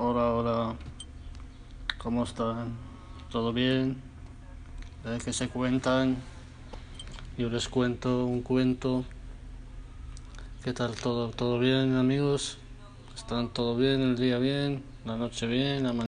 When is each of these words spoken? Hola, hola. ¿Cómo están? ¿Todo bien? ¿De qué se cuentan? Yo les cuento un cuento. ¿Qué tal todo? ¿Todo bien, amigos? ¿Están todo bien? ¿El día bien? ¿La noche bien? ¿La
Hola, 0.00 0.32
hola. 0.32 0.76
¿Cómo 1.98 2.22
están? 2.22 2.76
¿Todo 3.32 3.52
bien? 3.52 4.00
¿De 5.02 5.18
qué 5.18 5.32
se 5.32 5.48
cuentan? 5.48 6.18
Yo 7.36 7.48
les 7.48 7.68
cuento 7.68 8.24
un 8.24 8.42
cuento. 8.42 9.04
¿Qué 10.62 10.72
tal 10.72 10.94
todo? 10.94 11.30
¿Todo 11.30 11.58
bien, 11.58 11.96
amigos? 11.96 12.58
¿Están 13.16 13.48
todo 13.48 13.74
bien? 13.74 14.00
¿El 14.00 14.16
día 14.16 14.38
bien? 14.38 14.84
¿La 15.04 15.16
noche 15.16 15.48
bien? 15.48 15.82
¿La 15.82 15.92